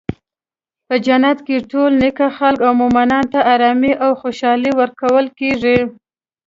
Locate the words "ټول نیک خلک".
1.71-2.59